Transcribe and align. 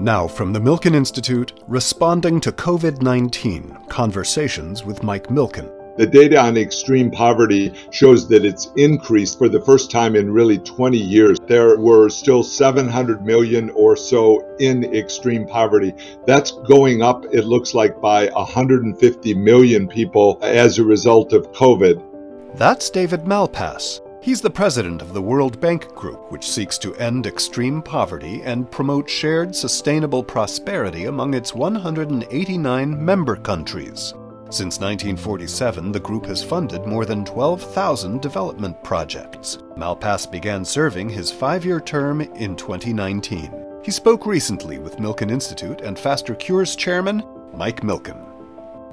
Now, 0.00 0.28
from 0.28 0.52
the 0.52 0.60
Milken 0.60 0.94
Institute, 0.94 1.54
responding 1.66 2.40
to 2.42 2.52
COVID 2.52 3.02
19 3.02 3.76
Conversations 3.88 4.84
with 4.84 5.02
Mike 5.02 5.26
Milken. 5.26 5.68
The 5.96 6.06
data 6.06 6.38
on 6.40 6.56
extreme 6.56 7.10
poverty 7.10 7.74
shows 7.90 8.28
that 8.28 8.44
it's 8.44 8.70
increased 8.76 9.38
for 9.38 9.48
the 9.48 9.60
first 9.60 9.90
time 9.90 10.14
in 10.14 10.30
really 10.30 10.58
20 10.58 10.96
years. 10.96 11.38
There 11.48 11.76
were 11.76 12.08
still 12.10 12.44
700 12.44 13.26
million 13.26 13.70
or 13.70 13.96
so 13.96 14.46
in 14.60 14.84
extreme 14.94 15.48
poverty. 15.48 15.92
That's 16.28 16.52
going 16.52 17.02
up, 17.02 17.24
it 17.32 17.46
looks 17.46 17.74
like, 17.74 18.00
by 18.00 18.28
150 18.28 19.34
million 19.34 19.88
people 19.88 20.38
as 20.42 20.78
a 20.78 20.84
result 20.84 21.32
of 21.32 21.50
COVID. 21.50 22.56
That's 22.56 22.88
David 22.88 23.24
Malpass. 23.24 24.00
He's 24.20 24.40
the 24.40 24.50
president 24.50 25.00
of 25.00 25.14
the 25.14 25.22
World 25.22 25.60
Bank 25.60 25.94
Group, 25.94 26.32
which 26.32 26.50
seeks 26.50 26.76
to 26.78 26.94
end 26.96 27.26
extreme 27.26 27.80
poverty 27.80 28.42
and 28.42 28.70
promote 28.70 29.08
shared 29.08 29.54
sustainable 29.54 30.24
prosperity 30.24 31.04
among 31.04 31.34
its 31.34 31.54
189 31.54 33.04
member 33.04 33.36
countries. 33.36 34.12
Since 34.50 34.80
1947, 34.80 35.92
the 35.92 36.00
group 36.00 36.26
has 36.26 36.42
funded 36.42 36.84
more 36.84 37.04
than 37.04 37.24
12,000 37.24 38.20
development 38.20 38.82
projects. 38.82 39.58
Malpass 39.76 40.28
began 40.30 40.64
serving 40.64 41.08
his 41.08 41.30
five 41.30 41.64
year 41.64 41.80
term 41.80 42.20
in 42.20 42.56
2019. 42.56 43.82
He 43.84 43.92
spoke 43.92 44.26
recently 44.26 44.78
with 44.78 44.96
Milken 44.96 45.30
Institute 45.30 45.80
and 45.82 45.96
FasterCures 45.96 46.76
chairman, 46.76 47.22
Mike 47.54 47.82
Milken. 47.82 48.24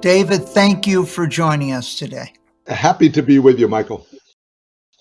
David, 0.00 0.44
thank 0.44 0.86
you 0.86 1.04
for 1.04 1.26
joining 1.26 1.72
us 1.72 1.98
today. 1.98 2.32
Happy 2.68 3.08
to 3.10 3.22
be 3.22 3.40
with 3.40 3.58
you, 3.58 3.66
Michael 3.66 4.06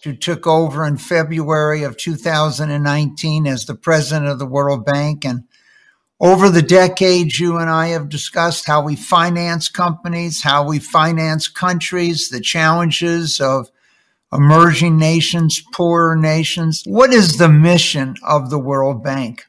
who 0.05 0.15
took 0.15 0.47
over 0.47 0.85
in 0.85 0.97
February 0.97 1.83
of 1.83 1.97
2019 1.97 3.47
as 3.47 3.65
the 3.65 3.75
president 3.75 4.27
of 4.27 4.39
the 4.39 4.45
World 4.45 4.85
Bank. 4.85 5.25
And 5.25 5.43
over 6.19 6.49
the 6.49 6.61
decades, 6.61 7.39
you 7.39 7.57
and 7.57 7.69
I 7.69 7.87
have 7.87 8.07
discussed 8.07 8.67
how 8.67 8.83
we 8.83 8.95
finance 8.95 9.67
companies, 9.67 10.43
how 10.43 10.65
we 10.65 10.79
finance 10.79 11.47
countries, 11.47 12.29
the 12.29 12.39
challenges 12.39 13.41
of 13.41 13.69
emerging 14.31 14.97
nations, 14.97 15.61
poorer 15.73 16.15
nations. 16.15 16.83
What 16.85 17.11
is 17.11 17.37
the 17.37 17.49
mission 17.49 18.15
of 18.23 18.51
the 18.51 18.59
World 18.59 19.03
Bank? 19.03 19.45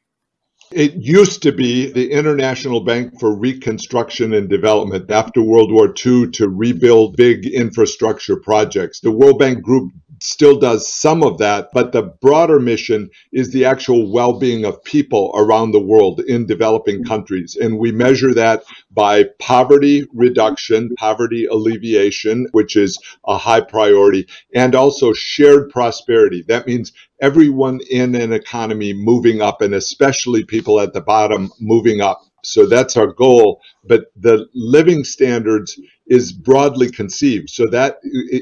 It 0.73 0.95
used 0.95 1.43
to 1.43 1.53
be 1.53 1.93
the 1.93 2.11
International 2.11 2.81
Bank 2.81 3.21
for 3.21 3.33
Reconstruction 3.33 4.34
and 4.34 4.49
Development 4.49 5.09
after 5.11 5.41
World 5.41 5.71
War 5.71 5.95
II 6.05 6.31
to 6.33 6.49
rebuild 6.49 7.17
big 7.17 7.47
infrastructure 7.47 8.37
projects. 8.37 8.99
The 8.99 9.12
World 9.12 9.39
Bank 9.39 9.62
Group 9.62 9.93
still 10.20 10.59
does 10.59 10.92
some 10.92 11.22
of 11.22 11.39
that, 11.39 11.69
but 11.72 11.92
the 11.92 12.03
broader 12.03 12.59
mission 12.61 13.11
is 13.33 13.50
the 13.50 13.64
actual 13.64 14.11
well 14.11 14.39
being 14.39 14.64
of 14.64 14.83
people 14.84 15.33
around 15.34 15.72
the 15.72 15.81
world 15.81 16.20
in 16.20 16.47
developing 16.47 17.05
countries. 17.05 17.56
And 17.61 17.78
we 17.78 17.92
measure 17.92 18.34
that 18.34 18.64
by 18.91 19.25
poverty 19.39 20.06
reduction, 20.12 20.94
poverty 20.97 21.47
alleviation, 21.47 22.47
which 22.53 22.77
is 22.77 22.98
a 23.27 23.37
high 23.37 23.61
priority, 23.61 24.27
and 24.55 24.75
also 24.75 25.12
shared 25.12 25.70
prosperity. 25.70 26.42
That 26.48 26.67
means 26.67 26.92
everyone 27.20 27.81
in 27.91 28.14
an 28.14 28.33
economy 28.33 28.92
moving 28.92 29.41
up, 29.41 29.61
and 29.61 29.75
especially 29.75 30.44
people 30.44 30.81
at 30.81 30.92
the 30.92 31.00
bottom 31.00 31.50
moving 31.61 32.00
up. 32.00 32.22
So 32.42 32.67
that's 32.67 32.97
our 32.97 33.09
goal. 33.09 33.61
But 33.84 34.06
the 34.14 34.47
living 34.55 35.03
standards 35.05 35.78
is 36.07 36.33
broadly 36.33 36.91
conceived. 36.91 37.51
So 37.51 37.67
that 37.71 37.99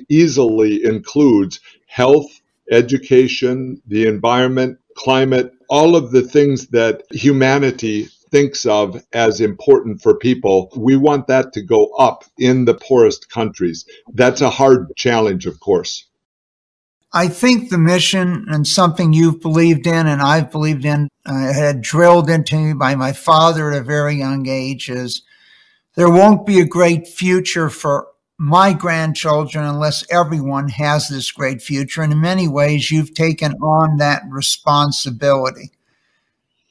easily 0.08 0.84
includes 0.84 1.60
health, 1.86 2.40
education, 2.70 3.80
the 3.86 4.06
environment, 4.06 4.78
climate, 4.96 5.52
all 5.68 5.96
of 5.96 6.10
the 6.10 6.22
things 6.22 6.68
that 6.68 7.02
humanity 7.10 8.08
thinks 8.30 8.66
of 8.66 9.00
as 9.12 9.40
important 9.40 10.02
for 10.02 10.16
people. 10.16 10.70
We 10.76 10.96
want 10.96 11.28
that 11.28 11.52
to 11.52 11.62
go 11.62 11.86
up 11.98 12.24
in 12.38 12.64
the 12.64 12.74
poorest 12.74 13.30
countries. 13.30 13.84
That's 14.12 14.40
a 14.40 14.50
hard 14.50 14.88
challenge, 14.96 15.46
of 15.46 15.60
course. 15.60 16.06
I 17.12 17.28
think 17.28 17.70
the 17.70 17.78
mission 17.78 18.46
and 18.48 18.66
something 18.66 19.12
you've 19.12 19.40
believed 19.40 19.86
in 19.86 20.08
and 20.08 20.20
I've 20.20 20.50
believed 20.50 20.84
in, 20.84 21.08
uh, 21.24 21.52
had 21.52 21.80
drilled 21.80 22.28
into 22.28 22.56
me 22.56 22.72
by 22.72 22.96
my 22.96 23.12
father 23.12 23.70
at 23.70 23.80
a 23.80 23.84
very 23.84 24.16
young 24.16 24.48
age 24.48 24.90
is 24.90 25.22
there 25.96 26.10
won't 26.10 26.46
be 26.46 26.60
a 26.60 26.66
great 26.66 27.06
future 27.06 27.70
for 27.70 28.08
my 28.38 28.72
grandchildren 28.72 29.64
unless 29.64 30.04
everyone 30.10 30.68
has 30.68 31.08
this 31.08 31.30
great 31.30 31.62
future. 31.62 32.02
And 32.02 32.12
in 32.12 32.20
many 32.20 32.48
ways, 32.48 32.90
you've 32.90 33.14
taken 33.14 33.52
on 33.54 33.98
that 33.98 34.22
responsibility. 34.28 35.70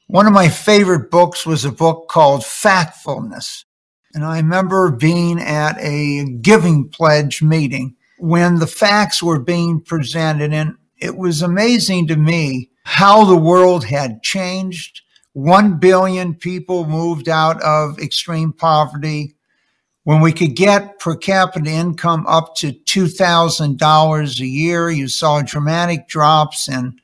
One 0.06 0.26
of 0.26 0.34
my 0.34 0.48
favorite 0.48 1.10
books 1.10 1.46
was 1.46 1.64
a 1.64 1.72
book 1.72 2.08
called 2.08 2.42
Factfulness. 2.42 3.64
And 4.12 4.24
I 4.24 4.36
remember 4.36 4.90
being 4.90 5.40
at 5.40 5.76
a 5.80 6.24
giving 6.40 6.88
pledge 6.88 7.42
meeting 7.42 7.96
when 8.18 8.58
the 8.58 8.66
facts 8.66 9.22
were 9.22 9.40
being 9.40 9.80
presented. 9.80 10.52
And 10.52 10.76
it 10.98 11.16
was 11.16 11.42
amazing 11.42 12.08
to 12.08 12.16
me 12.16 12.70
how 12.84 13.24
the 13.24 13.36
world 13.36 13.84
had 13.86 14.22
changed 14.22 15.00
1 15.34 15.78
billion 15.78 16.32
people 16.34 16.86
moved 16.86 17.28
out 17.28 17.60
of 17.62 17.98
extreme 17.98 18.52
poverty. 18.52 19.34
When 20.04 20.20
we 20.20 20.32
could 20.32 20.54
get 20.54 21.00
per 21.00 21.16
capita 21.16 21.70
income 21.70 22.24
up 22.26 22.54
to 22.56 22.72
$2,000 22.72 24.40
a 24.40 24.46
year, 24.46 24.90
you 24.90 25.08
saw 25.08 25.42
dramatic 25.42 26.08
drops 26.08 26.68
in 26.68 27.00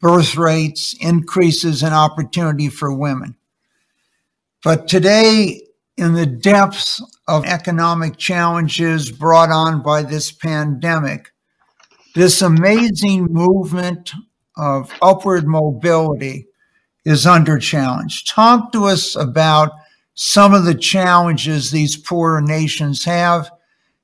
birth 0.00 0.36
rates, 0.36 0.94
increases 1.00 1.82
in 1.82 1.92
opportunity 1.92 2.68
for 2.68 2.94
women. 2.94 3.36
But 4.64 4.88
today, 4.88 5.60
in 5.98 6.14
the 6.14 6.26
depths 6.26 7.02
of 7.28 7.44
economic 7.44 8.16
challenges 8.16 9.10
brought 9.10 9.50
on 9.50 9.82
by 9.82 10.02
this 10.02 10.32
pandemic, 10.32 11.30
this 12.14 12.40
amazing 12.40 13.26
movement 13.30 14.12
of 14.56 14.90
upward 15.02 15.46
mobility 15.46 16.46
is 17.04 17.26
under 17.26 17.58
challenge. 17.58 18.24
Talk 18.26 18.72
to 18.72 18.84
us 18.84 19.16
about 19.16 19.72
some 20.14 20.52
of 20.52 20.64
the 20.64 20.74
challenges 20.74 21.70
these 21.70 21.96
poorer 21.96 22.40
nations 22.40 23.04
have 23.04 23.50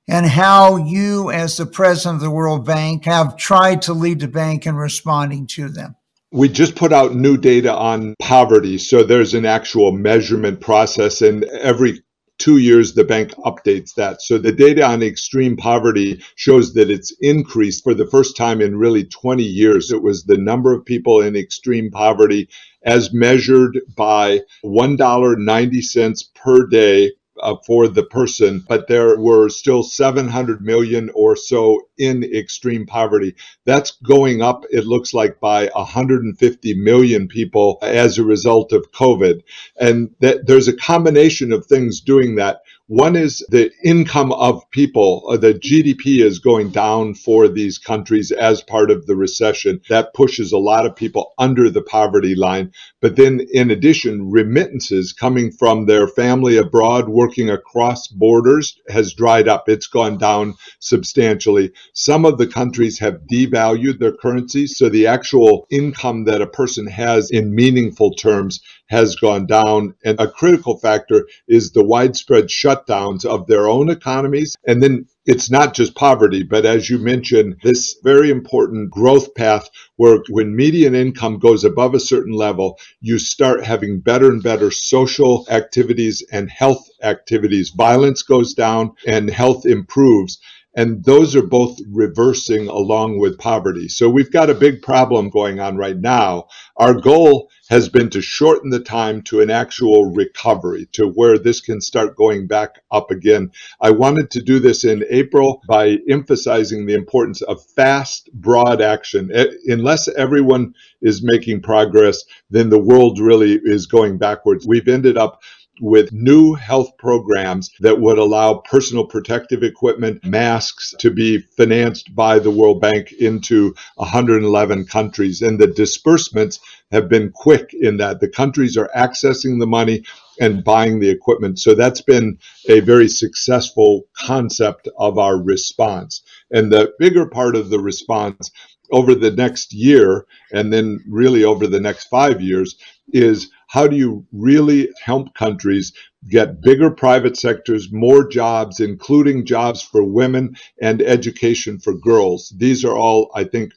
and 0.09 0.27
how 0.27 0.77
you, 0.77 1.31
as 1.31 1.57
the 1.57 1.67
president 1.67 2.17
of 2.17 2.21
the 2.23 2.31
World 2.31 2.65
Bank, 2.65 3.05
have 3.05 3.37
tried 3.37 3.83
to 3.83 3.93
lead 3.93 4.21
the 4.21 4.29
bank 4.29 4.67
in 4.67 4.77
responding 4.77 5.47
to 5.49 5.69
them. 5.69 5.97
We 6.33 6.49
just 6.49 6.77
put 6.77 6.93
out 6.93 7.15
new 7.15 7.37
data 7.37 7.75
on 7.75 8.15
poverty. 8.21 8.79
So 8.79 9.03
there's 9.03 9.35
an 9.35 9.47
actual 9.47 9.93
measurement 9.93 10.61
process, 10.61 11.23
and 11.23 11.45
every 11.45 12.03
two 12.39 12.59
years, 12.59 12.95
the 12.95 13.05
bank 13.05 13.33
updates 13.37 13.95
that. 13.95 14.21
So 14.21 14.39
the 14.39 14.53
data 14.53 14.85
on 14.85 15.03
extreme 15.03 15.57
poverty 15.57 16.23
shows 16.35 16.75
that 16.75 16.91
it's 16.91 17.15
increased 17.21 17.83
for 17.83 17.95
the 17.95 18.07
first 18.07 18.37
time 18.37 18.61
in 18.61 18.77
really 18.77 19.05
20 19.05 19.43
years. 19.43 19.91
It 19.91 20.03
was 20.03 20.25
the 20.25 20.37
number 20.37 20.73
of 20.73 20.85
people 20.85 21.21
in 21.21 21.35
extreme 21.35 21.91
poverty 21.91 22.49
as 22.87 23.13
measured 23.13 23.81
by 23.97 24.41
$1.90 24.65 26.35
per 26.35 26.67
day 26.67 27.13
uh, 27.43 27.57
for 27.67 27.89
the 27.89 28.05
person, 28.05 28.65
but 28.69 28.89
there 28.89 29.19
were 29.19 29.49
still 29.49 29.83
700 29.83 30.63
million 30.63 31.11
or 31.15 31.37
so 31.37 31.83
in 31.99 32.25
extreme 32.25 32.87
poverty. 32.87 33.35
That's 33.65 33.91
going 34.03 34.41
up, 34.41 34.65
it 34.71 34.87
looks 34.87 35.13
like, 35.13 35.41
by 35.41 35.67
150 35.75 36.75
million 36.75 37.29
people 37.29 37.79
as 37.83 38.19
a 38.19 38.25
result 38.25 38.73
of 38.73 38.91
COVID. 38.93 39.43
And 39.79 40.11
that 40.21 40.47
there's 40.47 40.69
a 40.69 40.77
combination 40.77 41.53
of 41.53 41.67
things 41.67 42.01
doing 42.01 42.37
that. 42.37 42.61
One 42.89 43.17
is 43.17 43.45
the 43.49 43.73
income 43.83 44.31
of 44.31 44.63
people. 44.71 45.25
Uh, 45.29 45.39
the 45.39 45.55
GDP 45.55 46.25
is 46.25 46.39
going 46.39 46.71
down 46.71 47.15
for 47.15 47.49
these 47.49 47.79
countries 47.79 48.31
as 48.31 48.63
part 48.63 48.93
of 48.93 49.07
the 49.07 49.17
recession. 49.17 49.81
That 49.89 50.15
pushes 50.15 50.53
a 50.53 50.59
lot 50.59 50.87
of 50.87 50.95
people 50.95 51.33
under 51.37 51.69
the 51.69 51.83
poverty 51.83 52.37
line. 52.37 52.71
But 53.01 53.17
then, 53.17 53.45
in 53.53 53.73
addition, 53.73 54.31
remittances 54.31 55.13
coming 55.13 55.51
from 55.51 55.87
their 55.87 56.07
family 56.07 56.59
abroad 56.59 57.09
working 57.09 57.51
across 57.51 58.07
borders 58.07 58.79
has 58.89 59.15
dried 59.15 59.49
up. 59.49 59.69
It's 59.69 59.89
gone 59.89 60.17
down 60.17 60.55
substantially. 60.79 61.73
Some 61.93 62.25
of 62.25 62.39
the 62.39 62.47
countries 62.47 63.01
have 63.01 63.27
devalued 63.29 63.99
their 63.99 64.17
currencies. 64.17 64.79
So 64.79 64.89
the 64.89 65.09
actual 65.09 65.67
income 65.71 66.23
that 66.27 66.41
a 66.41 66.47
person 66.47 66.87
has 66.87 67.33
in 67.33 67.53
meaningful 67.53 68.15
terms 68.15 68.61
has 68.89 69.17
gone 69.17 69.47
down. 69.47 69.95
And 70.05 70.21
a 70.21 70.31
critical 70.31 70.79
factor 70.79 71.27
is 71.49 71.73
the 71.73 71.85
widespread 71.85 72.45
shutdowns 72.45 73.25
of 73.25 73.47
their 73.47 73.69
own 73.69 73.91
economies. 73.91 74.57
And 74.67 74.83
then 74.83 75.07
it's 75.25 75.51
not 75.51 75.75
just 75.75 75.97
poverty, 75.97 76.45
but 76.45 76.65
as 76.65 76.89
you 76.89 76.99
mentioned, 76.99 77.57
this 77.65 77.97
very 78.05 78.31
important 78.31 78.91
growth 78.91 79.35
path 79.35 79.69
where 79.97 80.19
when 80.31 80.55
median 80.55 80.95
income 80.95 81.39
goes 81.39 81.65
above 81.65 81.95
a 81.95 82.01
certain 82.01 82.33
level, 82.33 82.79
you 83.01 83.19
start 83.19 83.65
having 83.65 84.01
better 84.01 84.31
and 84.31 84.43
better 84.43 84.71
social 84.71 85.47
activities 85.51 86.25
and 86.31 86.49
health 86.49 86.89
activities. 87.03 87.71
Violence 87.71 88.23
goes 88.23 88.55
down 88.55 88.93
and 89.07 89.29
health 89.29 89.67
improves. 89.67 90.39
And 90.77 91.03
those 91.05 91.35
are 91.35 91.43
both 91.43 91.79
reversing 91.91 92.69
along 92.69 93.19
with 93.19 93.39
poverty. 93.39 93.89
So 93.89 94.11
we've 94.11 94.31
got 94.31 94.51
a 94.51 94.55
big 94.55 94.83
problem 94.83 95.31
going 95.31 95.59
on 95.59 95.79
right 95.79 95.97
now. 95.97 96.49
Our 96.77 96.93
goal 96.93 97.51
has 97.71 97.89
been 97.89 98.11
to 98.11 98.21
shorten 98.21 98.71
the 98.71 98.81
time 98.81 99.23
to 99.23 99.41
an 99.41 99.51
actual 99.51 100.13
recovery 100.13 100.87
to 100.93 101.09
where 101.09 101.39
this 101.39 101.61
can 101.61 101.81
start 101.81 102.15
going 102.15 102.47
back 102.47 102.77
up 102.93 103.11
again. 103.11 103.51
I 103.81 103.91
wanted 103.91 104.31
to 104.33 104.43
do 104.43 104.61
this 104.61 104.85
in 104.85 105.05
April 105.11 105.63
by 105.67 105.99
emphasizing 106.09 106.87
the 106.87 106.95
importance 106.95 107.43
of 107.43 107.65
fast, 107.75 108.31
broad 108.35 108.81
action. 108.83 109.33
Unless 109.67 110.09
everyone 110.09 110.75
is 111.01 111.23
making 111.25 111.63
progress, 111.63 112.23
then 112.51 112.69
the 112.69 112.79
world 112.79 113.19
really 113.19 113.59
is 113.65 113.87
going 113.87 114.19
backwards. 114.19 114.67
We've 114.67 114.87
ended 114.87 115.17
up 115.17 115.43
with 115.81 116.13
new 116.13 116.55
health 116.55 116.97
programs 116.99 117.71
that 117.81 118.01
would 118.01 118.19
allow 118.19 118.55
personal 118.55 119.07
protective 119.07 119.63
equipment, 119.63 120.25
masks 120.25 120.95
to 120.99 121.11
be 121.11 121.39
financed 121.57 122.15
by 122.15 122.39
the 122.39 122.51
World 122.51 122.81
Bank 122.81 123.13
into 123.13 123.75
111 123.97 124.87
countries. 124.87 125.43
And 125.43 125.59
the 125.59 125.67
disbursements 125.67 126.59
have 126.91 127.09
been 127.09 127.31
quick 127.31 127.71
in 127.73 127.99
that 127.99 128.21
the 128.21 128.29
countries 128.29 128.77
are 128.77 128.91
accessing 128.97 129.59
the 129.59 129.67
money 129.67 130.05
and 130.41 130.65
buying 130.65 131.01
the 131.01 131.11
equipment. 131.11 131.59
So 131.59 131.75
that's 131.75 132.01
been 132.01 132.39
a 132.69 132.81
very 132.81 133.09
successful 133.09 134.03
concept 134.17 134.89
of 134.99 135.19
our 135.19 135.37
response. 135.41 136.23
And 136.51 136.71
the 136.71 136.93
bigger 136.99 137.27
part 137.27 137.57
of 137.57 137.71
the 137.71 137.81
response 137.81 138.51
over 138.91 139.15
the 139.15 139.31
next 139.31 139.73
year 139.73 140.27
and 140.53 140.73
then 140.73 141.03
really 141.09 141.45
over 141.45 141.67
the 141.67 141.81
next 141.81 142.05
five 142.05 142.41
years 142.41 142.77
is 143.13 143.51
how 143.69 143.87
do 143.87 143.97
you 143.97 144.27
really 144.33 144.89
help 145.03 145.35
countries 145.35 145.93
get 146.29 146.61
bigger 146.61 146.91
private 146.91 147.37
sectors, 147.37 147.93
more 147.93 148.27
jobs, 148.29 148.81
including 148.81 149.45
jobs 149.45 149.83
for 149.83 150.03
women 150.03 150.57
and 150.81 151.03
education 151.03 151.79
for 151.79 151.95
girls? 151.95 152.53
These 152.57 152.85
are 152.85 152.97
all, 152.97 153.31
I 153.35 153.45
think, 153.45 153.73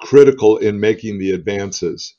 critical 0.00 0.58
in 0.58 0.80
making 0.80 1.18
the 1.18 1.32
advances. 1.32 2.14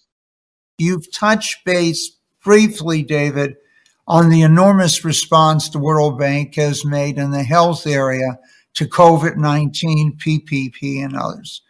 You've 0.78 1.12
touched 1.12 1.66
base 1.66 2.18
briefly, 2.44 3.04
David, 3.04 3.56
on 4.08 4.30
the 4.30 4.42
enormous 4.42 5.04
response 5.04 5.70
the 5.70 5.80
World 5.80 6.20
Bank 6.20 6.56
has 6.56 6.86
made 6.86 7.18
in 7.18 7.32
the 7.32 7.44
health 7.44 7.88
area 7.88 8.40
to 8.76 8.86
COVID 8.86 9.38
19, 9.38 10.18
PPP, 10.18 11.04
and 11.04 11.16
others. 11.16 11.62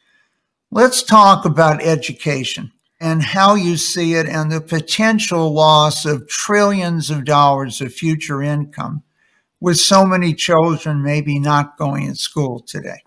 Let's 0.75 1.03
talk 1.03 1.45
about 1.45 1.81
education 1.81 2.69
and 2.99 3.23
how 3.23 3.55
you 3.55 3.77
see 3.77 4.15
it 4.15 4.27
and 4.27 4.51
the 4.51 4.59
potential 4.59 5.53
loss 5.53 6.05
of 6.05 6.27
trillions 6.27 7.09
of 7.09 7.23
dollars 7.23 7.79
of 7.79 7.93
future 7.93 8.41
income 8.41 9.01
with 9.61 9.77
so 9.77 10.05
many 10.05 10.33
children 10.33 11.01
maybe 11.01 11.39
not 11.39 11.77
going 11.77 12.09
to 12.09 12.15
school 12.15 12.59
today. 12.59 13.04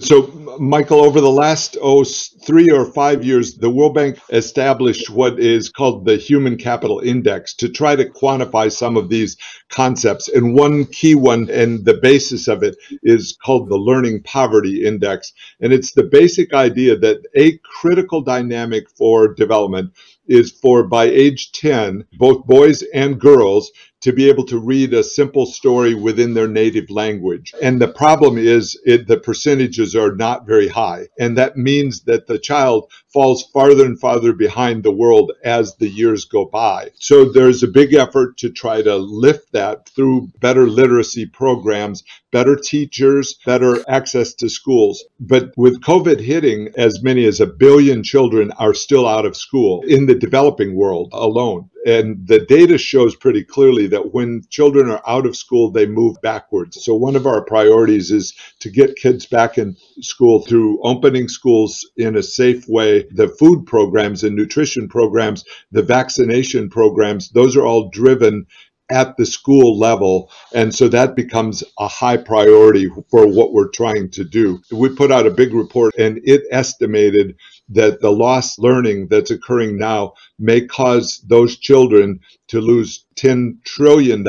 So, 0.00 0.28
Michael, 0.58 1.02
over 1.02 1.20
the 1.20 1.30
last 1.30 1.76
oh, 1.80 2.04
three 2.04 2.70
or 2.70 2.86
five 2.86 3.22
years, 3.22 3.56
the 3.56 3.68
World 3.68 3.94
Bank 3.94 4.18
established 4.30 5.10
what 5.10 5.38
is 5.38 5.68
called 5.68 6.06
the 6.06 6.16
Human 6.16 6.56
Capital 6.56 7.00
Index 7.00 7.54
to 7.56 7.68
try 7.68 7.96
to 7.96 8.06
quantify 8.08 8.72
some 8.72 8.96
of 8.96 9.10
these 9.10 9.36
concepts. 9.68 10.26
And 10.28 10.54
one 10.54 10.86
key 10.86 11.14
one, 11.14 11.50
and 11.50 11.84
the 11.84 11.98
basis 12.00 12.48
of 12.48 12.62
it, 12.62 12.76
is 13.02 13.36
called 13.44 13.68
the 13.68 13.76
Learning 13.76 14.22
Poverty 14.22 14.86
Index. 14.86 15.34
And 15.60 15.70
it's 15.70 15.92
the 15.92 16.04
basic 16.04 16.54
idea 16.54 16.96
that 16.96 17.20
a 17.36 17.58
critical 17.58 18.22
dynamic 18.22 18.88
for 18.96 19.34
development 19.34 19.92
is 20.26 20.50
for 20.50 20.84
by 20.84 21.04
age 21.04 21.52
10, 21.52 22.06
both 22.18 22.46
boys 22.46 22.82
and 22.94 23.20
girls 23.20 23.70
to 24.00 24.12
be 24.12 24.28
able 24.28 24.44
to 24.46 24.58
read 24.58 24.94
a 24.94 25.04
simple 25.04 25.46
story 25.46 25.94
within 25.94 26.34
their 26.34 26.48
native 26.48 26.90
language. 26.90 27.52
And 27.62 27.80
the 27.80 27.88
problem 27.88 28.38
is 28.38 28.80
it, 28.84 29.06
the 29.06 29.18
percentages 29.18 29.94
are 29.94 30.14
not 30.14 30.46
very 30.46 30.68
high. 30.68 31.08
And 31.18 31.36
that 31.36 31.56
means 31.56 32.02
that 32.02 32.26
the 32.26 32.38
child 32.38 32.90
falls 33.12 33.42
farther 33.52 33.84
and 33.84 33.98
farther 33.98 34.32
behind 34.32 34.82
the 34.82 34.90
world 34.90 35.32
as 35.44 35.76
the 35.76 35.88
years 35.88 36.24
go 36.24 36.44
by. 36.44 36.90
So 36.96 37.24
there's 37.24 37.62
a 37.62 37.68
big 37.68 37.92
effort 37.92 38.38
to 38.38 38.50
try 38.50 38.82
to 38.82 38.96
lift 38.96 39.52
that 39.52 39.88
through 39.88 40.30
better 40.40 40.66
literacy 40.66 41.26
programs, 41.26 42.04
better 42.30 42.56
teachers, 42.56 43.38
better 43.44 43.84
access 43.88 44.34
to 44.34 44.48
schools. 44.48 45.04
But 45.18 45.52
with 45.56 45.82
COVID 45.82 46.20
hitting, 46.20 46.70
as 46.76 47.02
many 47.02 47.24
as 47.26 47.40
a 47.40 47.46
billion 47.46 48.02
children 48.02 48.52
are 48.52 48.74
still 48.74 49.06
out 49.06 49.26
of 49.26 49.36
school 49.36 49.82
in 49.82 50.06
the 50.06 50.14
developing 50.14 50.74
world 50.74 51.10
alone. 51.12 51.70
And 51.86 52.26
the 52.26 52.40
data 52.40 52.76
shows 52.76 53.16
pretty 53.16 53.42
clearly 53.42 53.86
that 53.88 54.12
when 54.12 54.42
children 54.50 54.90
are 54.90 55.02
out 55.06 55.24
of 55.24 55.36
school, 55.36 55.70
they 55.70 55.86
move 55.86 56.20
backwards. 56.20 56.84
So 56.84 56.94
one 56.94 57.16
of 57.16 57.26
our 57.26 57.42
priorities 57.42 58.10
is 58.10 58.34
to 58.60 58.70
get 58.70 58.96
kids 58.96 59.24
back 59.24 59.56
in 59.56 59.76
school 60.00 60.42
through 60.42 60.82
opening 60.82 61.28
schools 61.28 61.88
in 61.96 62.16
a 62.16 62.22
safe 62.22 62.68
way. 62.68 63.06
The 63.10 63.28
food 63.28 63.64
programs 63.66 64.22
and 64.24 64.36
nutrition 64.36 64.88
programs, 64.88 65.44
the 65.72 65.82
vaccination 65.82 66.68
programs, 66.68 67.30
those 67.30 67.56
are 67.56 67.64
all 67.64 67.88
driven 67.88 68.46
at 68.90 69.16
the 69.16 69.26
school 69.26 69.78
level. 69.78 70.30
And 70.52 70.74
so 70.74 70.88
that 70.88 71.14
becomes 71.14 71.62
a 71.78 71.88
high 71.88 72.16
priority 72.16 72.88
for 73.10 73.26
what 73.26 73.52
we're 73.52 73.68
trying 73.68 74.10
to 74.10 74.24
do. 74.24 74.60
We 74.70 74.88
put 74.88 75.12
out 75.12 75.26
a 75.26 75.30
big 75.30 75.54
report 75.54 75.94
and 75.98 76.20
it 76.24 76.42
estimated 76.50 77.36
that 77.68 78.00
the 78.00 78.10
lost 78.10 78.58
learning 78.58 79.08
that's 79.08 79.30
occurring 79.30 79.78
now 79.78 80.14
may 80.38 80.66
cause 80.66 81.24
those 81.28 81.56
children 81.56 82.20
to 82.48 82.60
lose 82.60 83.04
$10 83.16 83.62
trillion 83.64 84.26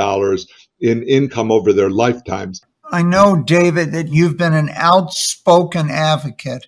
in 0.80 1.04
income 1.04 1.52
over 1.52 1.74
their 1.74 1.90
lifetimes. 1.90 2.62
I 2.92 3.04
know, 3.04 3.42
David, 3.42 3.94
that 3.94 4.10
you've 4.10 4.38
been 4.38 4.54
an 4.54 4.70
outspoken 4.74 5.90
advocate 5.90 6.68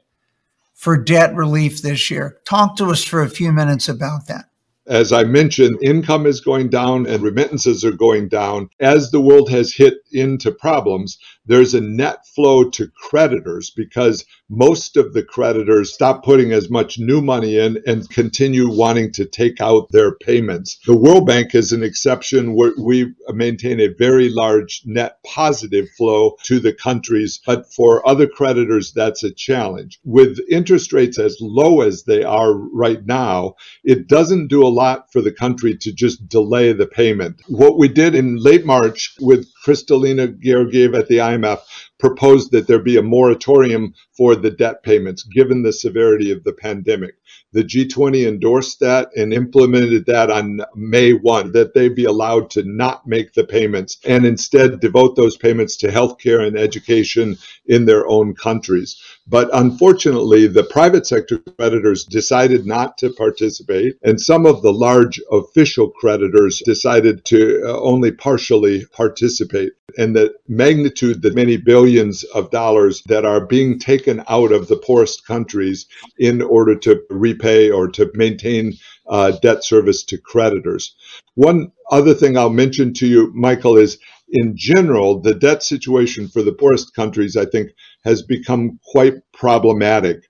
for 0.73 0.97
debt 0.97 1.35
relief 1.35 1.81
this 1.81 2.09
year. 2.09 2.37
Talk 2.45 2.77
to 2.77 2.85
us 2.85 3.03
for 3.03 3.21
a 3.21 3.29
few 3.29 3.51
minutes 3.51 3.89
about 3.89 4.27
that 4.27 4.45
as 4.87 5.11
I 5.11 5.23
mentioned, 5.23 5.77
income 5.81 6.25
is 6.25 6.41
going 6.41 6.69
down 6.69 7.07
and 7.07 7.23
remittances 7.23 7.85
are 7.85 7.91
going 7.91 8.27
down. 8.27 8.69
As 8.79 9.11
the 9.11 9.21
world 9.21 9.49
has 9.49 9.73
hit 9.73 9.95
into 10.11 10.51
problems, 10.51 11.17
there's 11.45 11.73
a 11.73 11.81
net 11.81 12.25
flow 12.35 12.69
to 12.71 12.89
creditors 12.95 13.69
because 13.69 14.25
most 14.49 14.97
of 14.97 15.13
the 15.13 15.23
creditors 15.23 15.93
stop 15.93 16.23
putting 16.23 16.51
as 16.51 16.69
much 16.69 16.99
new 16.99 17.21
money 17.21 17.57
in 17.57 17.81
and 17.87 18.09
continue 18.09 18.69
wanting 18.69 19.11
to 19.11 19.25
take 19.25 19.59
out 19.59 19.89
their 19.91 20.13
payments. 20.13 20.77
The 20.85 20.95
World 20.95 21.25
Bank 21.25 21.55
is 21.55 21.71
an 21.71 21.83
exception 21.83 22.53
where 22.53 22.71
we 22.77 23.13
maintain 23.29 23.79
a 23.79 23.87
very 23.87 24.29
large 24.29 24.83
net 24.85 25.17
positive 25.25 25.89
flow 25.97 26.35
to 26.43 26.59
the 26.59 26.73
countries, 26.73 27.39
but 27.45 27.71
for 27.73 28.07
other 28.07 28.27
creditors, 28.27 28.93
that's 28.93 29.23
a 29.23 29.33
challenge. 29.33 29.99
With 30.03 30.39
interest 30.49 30.93
rates 30.93 31.17
as 31.17 31.37
low 31.41 31.81
as 31.81 32.03
they 32.03 32.23
are 32.23 32.53
right 32.53 33.03
now, 33.05 33.55
it 33.83 34.07
doesn't 34.07 34.47
do 34.47 34.65
a 34.65 34.69
lot 34.69 35.11
for 35.11 35.21
the 35.21 35.31
country 35.31 35.75
to 35.77 35.91
just 35.91 36.27
delay 36.27 36.73
the 36.73 36.87
payment. 36.87 37.41
What 37.47 37.77
we 37.77 37.87
did 37.87 38.15
in 38.15 38.37
late 38.37 38.65
March 38.65 39.15
with 39.19 39.47
Kristalina 39.65 40.27
Georgieva 40.43 40.99
at 40.99 41.07
the 41.07 41.21
IMF 41.33 41.59
proposed 41.99 42.51
that 42.51 42.67
there 42.67 42.79
be 42.79 42.97
a 42.97 43.01
moratorium 43.01 43.93
for 44.15 44.35
the 44.35 44.51
debt 44.51 44.83
payments 44.83 45.23
given 45.23 45.63
the 45.63 45.73
severity 45.73 46.31
of 46.31 46.43
the 46.43 46.53
pandemic. 46.53 47.15
The 47.53 47.63
G20 47.63 48.27
endorsed 48.27 48.79
that 48.79 49.09
and 49.15 49.33
implemented 49.33 50.05
that 50.07 50.29
on 50.29 50.61
May 50.75 51.13
1, 51.13 51.51
that 51.53 51.73
they 51.73 51.89
be 51.89 52.05
allowed 52.05 52.49
to 52.51 52.63
not 52.63 53.07
make 53.07 53.33
the 53.33 53.43
payments 53.43 53.97
and 54.05 54.25
instead 54.25 54.79
devote 54.79 55.15
those 55.15 55.37
payments 55.37 55.77
to 55.77 55.87
healthcare 55.87 56.45
and 56.45 56.57
education 56.57 57.37
in 57.65 57.85
their 57.85 58.07
own 58.07 58.35
countries. 58.35 59.01
But 59.25 59.49
unfortunately, 59.53 60.47
the 60.47 60.65
private 60.65 61.07
sector 61.07 61.37
creditors 61.37 62.03
decided 62.03 62.65
not 62.65 62.97
to 62.97 63.09
participate, 63.09 63.95
and 64.03 64.19
some 64.19 64.45
of 64.45 64.61
the 64.61 64.73
large 64.73 65.21
official 65.31 65.89
creditors 65.89 66.61
decided 66.65 67.23
to 67.25 67.63
uh, 67.65 67.79
only 67.79 68.11
partially 68.11 68.85
participate. 68.91 69.71
And 69.97 70.15
the 70.15 70.33
magnitude, 70.47 71.21
the 71.21 71.31
many 71.31 71.55
billions 71.55 72.23
of 72.35 72.51
dollars 72.51 73.01
that 73.05 73.23
are 73.23 73.45
being 73.45 73.79
taken 73.79 74.23
out 74.27 74.51
of 74.51 74.67
the 74.67 74.77
poorest 74.77 75.25
countries 75.25 75.85
in 76.17 76.41
order 76.41 76.75
to 76.79 77.01
repay 77.09 77.69
or 77.71 77.87
to 77.89 78.11
maintain 78.15 78.73
uh, 79.07 79.31
debt 79.31 79.63
service 79.63 80.03
to 80.05 80.17
creditors. 80.17 80.95
One 81.35 81.71
other 81.91 82.13
thing 82.13 82.37
I'll 82.37 82.49
mention 82.49 82.93
to 82.95 83.07
you, 83.07 83.31
Michael, 83.33 83.77
is 83.77 83.99
in 84.33 84.57
general, 84.57 85.21
the 85.21 85.35
debt 85.35 85.61
situation 85.61 86.27
for 86.27 86.41
the 86.41 86.53
poorest 86.53 86.95
countries, 86.95 87.37
I 87.37 87.45
think, 87.45 87.69
has 88.03 88.21
become 88.21 88.79
quite 88.83 89.15
problematic. 89.33 90.23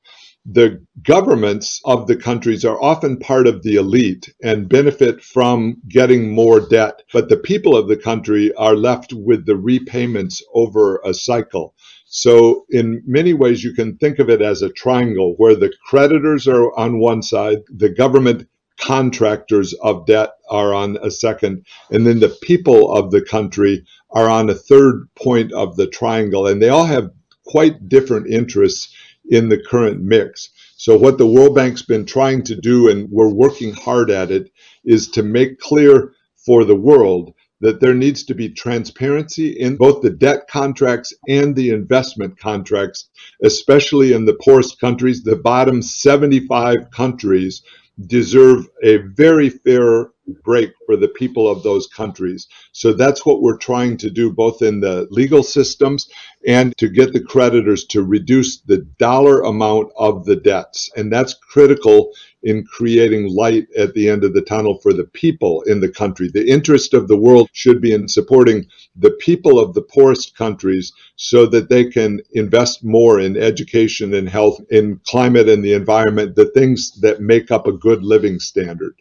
The 0.45 0.85
governments 1.03 1.79
of 1.85 2.07
the 2.07 2.17
countries 2.17 2.65
are 2.65 2.81
often 2.81 3.17
part 3.17 3.47
of 3.47 3.63
the 3.63 3.75
elite 3.75 4.33
and 4.43 4.67
benefit 4.67 5.23
from 5.23 5.77
getting 5.87 6.31
more 6.31 6.59
debt, 6.59 7.01
but 7.13 7.29
the 7.29 7.37
people 7.37 7.77
of 7.77 7.87
the 7.87 7.95
country 7.95 8.53
are 8.55 8.75
left 8.75 9.13
with 9.13 9.45
the 9.45 9.55
repayments 9.55 10.43
over 10.53 10.99
a 11.05 11.13
cycle. 11.13 11.73
So, 12.05 12.65
in 12.69 13.01
many 13.07 13.33
ways, 13.33 13.63
you 13.63 13.73
can 13.73 13.97
think 13.97 14.19
of 14.19 14.29
it 14.29 14.41
as 14.41 14.61
a 14.61 14.69
triangle 14.69 15.35
where 15.37 15.55
the 15.55 15.71
creditors 15.85 16.47
are 16.47 16.77
on 16.77 16.99
one 16.99 17.23
side, 17.23 17.59
the 17.69 17.89
government 17.89 18.47
contractors 18.77 19.73
of 19.81 20.05
debt 20.05 20.31
are 20.49 20.73
on 20.73 20.97
a 21.01 21.09
second, 21.09 21.65
and 21.89 22.05
then 22.05 22.19
the 22.19 22.37
people 22.41 22.91
of 22.91 23.11
the 23.11 23.21
country 23.21 23.85
are 24.11 24.29
on 24.29 24.49
a 24.49 24.55
third 24.55 25.07
point 25.15 25.53
of 25.53 25.77
the 25.77 25.87
triangle, 25.87 26.47
and 26.47 26.61
they 26.61 26.69
all 26.69 26.85
have 26.85 27.09
quite 27.45 27.89
different 27.89 28.27
interests 28.27 28.93
in 29.29 29.49
the 29.49 29.61
current 29.61 30.01
mix. 30.01 30.49
So, 30.75 30.97
what 30.97 31.17
the 31.17 31.27
World 31.27 31.55
Bank's 31.55 31.81
been 31.81 32.05
trying 32.05 32.43
to 32.43 32.55
do, 32.55 32.89
and 32.89 33.09
we're 33.09 33.29
working 33.33 33.73
hard 33.73 34.11
at 34.11 34.31
it, 34.31 34.51
is 34.83 35.07
to 35.11 35.23
make 35.23 35.59
clear 35.59 36.13
for 36.45 36.65
the 36.65 36.75
world 36.75 37.33
that 37.61 37.79
there 37.79 37.93
needs 37.93 38.23
to 38.25 38.33
be 38.33 38.49
transparency 38.49 39.51
in 39.51 39.77
both 39.77 40.01
the 40.01 40.09
debt 40.09 40.47
contracts 40.49 41.13
and 41.29 41.55
the 41.55 41.69
investment 41.69 42.37
contracts, 42.37 43.09
especially 43.41 44.11
in 44.11 44.25
the 44.25 44.37
poorest 44.43 44.81
countries. 44.81 45.23
The 45.23 45.37
bottom 45.37 45.81
75 45.81 46.91
countries 46.91 47.63
deserve 48.05 48.67
a 48.83 48.97
very 48.97 49.49
fair 49.49 50.09
break 50.43 50.71
for 50.85 50.95
the 50.95 51.07
people 51.07 51.49
of 51.49 51.63
those 51.63 51.87
countries. 51.87 52.47
So 52.71 52.93
that's 52.93 53.25
what 53.25 53.41
we're 53.41 53.57
trying 53.57 53.97
to 53.97 54.09
do, 54.09 54.31
both 54.31 54.61
in 54.61 54.79
the 54.79 55.07
legal 55.11 55.43
systems 55.43 56.09
and 56.47 56.75
to 56.77 56.87
get 56.87 57.13
the 57.13 57.21
creditors 57.21 57.85
to 57.85 58.03
reduce 58.03 58.61
the 58.61 58.79
dollar 58.97 59.41
amount 59.41 59.91
of 59.97 60.25
the 60.25 60.35
debts. 60.35 60.91
And 60.95 61.11
that's 61.11 61.33
critical 61.33 62.11
in 62.43 62.65
creating 62.65 63.33
light 63.33 63.67
at 63.77 63.93
the 63.93 64.09
end 64.09 64.23
of 64.23 64.33
the 64.33 64.41
tunnel 64.41 64.79
for 64.79 64.93
the 64.93 65.05
people 65.05 65.61
in 65.63 65.79
the 65.79 65.89
country. 65.89 66.29
The 66.29 66.47
interest 66.47 66.93
of 66.93 67.07
the 67.07 67.17
world 67.17 67.49
should 67.53 67.81
be 67.81 67.93
in 67.93 68.07
supporting 68.07 68.65
the 68.95 69.11
people 69.11 69.59
of 69.59 69.73
the 69.73 69.81
poorest 69.81 70.37
countries 70.37 70.91
so 71.15 71.45
that 71.47 71.69
they 71.69 71.85
can 71.85 72.21
invest 72.33 72.83
more 72.83 73.19
in 73.19 73.37
education 73.37 74.13
and 74.13 74.27
health, 74.27 74.59
in 74.69 74.99
climate 75.07 75.47
and 75.47 75.63
the 75.63 75.73
environment, 75.73 76.35
the 76.35 76.51
things 76.51 76.99
that 77.01 77.21
make 77.21 77.51
up 77.51 77.67
a 77.67 77.73
good 77.73 78.03
living 78.03 78.39
standard. 78.39 78.95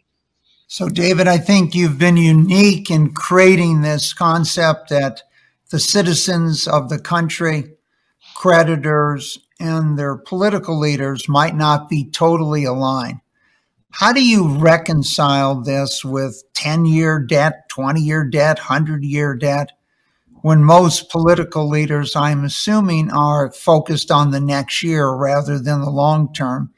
So, 0.73 0.89
David, 0.89 1.27
I 1.27 1.37
think 1.37 1.75
you've 1.75 1.99
been 1.99 2.17
unique 2.17 2.89
in 2.89 3.13
creating 3.13 3.81
this 3.81 4.11
concept 4.11 4.89
that 4.89 5.21
the 5.69 5.77
citizens 5.77 6.67
of 6.67 6.89
the 6.89 6.97
country, 6.97 7.75
creditors, 8.33 9.37
and 9.59 9.99
their 9.99 10.15
political 10.15 10.79
leaders 10.79 11.29
might 11.29 11.55
not 11.55 11.89
be 11.89 12.09
totally 12.09 12.63
aligned. 12.63 13.19
How 13.91 14.13
do 14.13 14.25
you 14.25 14.47
reconcile 14.47 15.61
this 15.61 16.03
with 16.03 16.43
10 16.55 16.85
year 16.85 17.19
debt, 17.19 17.69
20 17.69 18.01
year 18.01 18.23
debt, 18.23 18.57
100 18.57 19.03
year 19.03 19.35
debt, 19.35 19.73
when 20.41 20.63
most 20.63 21.11
political 21.11 21.69
leaders, 21.69 22.15
I'm 22.15 22.43
assuming, 22.43 23.11
are 23.11 23.51
focused 23.51 24.09
on 24.09 24.31
the 24.31 24.41
next 24.41 24.81
year 24.81 25.11
rather 25.11 25.59
than 25.59 25.81
the 25.81 25.91
long 25.91 26.33
term? 26.33 26.73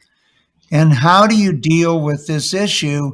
And 0.70 0.92
how 0.92 1.28
do 1.28 1.38
you 1.38 1.54
deal 1.54 2.02
with 2.02 2.28
this 2.28 2.54
issue 2.54 3.14